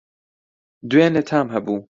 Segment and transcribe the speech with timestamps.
[0.89, 1.79] دوێنی تام هەبوو